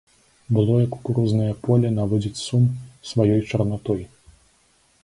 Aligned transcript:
Былое 0.57 0.85
кукурузнае 0.95 1.51
поле 1.67 1.91
наводзіць 1.99 2.35
сум 2.47 2.63
сваёй 3.13 3.41
чарнатой. 3.53 4.01